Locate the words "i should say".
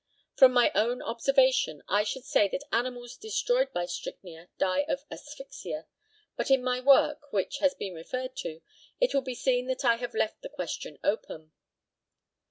1.87-2.47